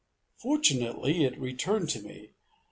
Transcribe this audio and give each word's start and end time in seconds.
Fortunately, 0.41 1.23
it 1.25 1.37
returned 1.39 1.89
to 1.91 2.01
me. 2.01 2.31